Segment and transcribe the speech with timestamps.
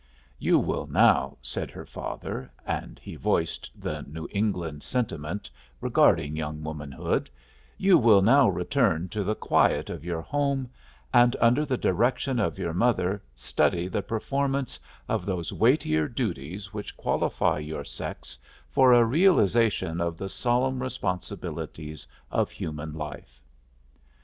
[0.39, 5.47] "You will now," said her father, and he voiced the New England sentiment
[5.79, 7.29] regarding young womanhood;
[7.77, 10.71] "you will now return to the quiet of your home
[11.13, 16.97] and under the direction of your mother study the performance of those weightier duties which
[16.97, 18.39] qualify your sex
[18.71, 23.39] for a realization of the solemn responsibilities of human life."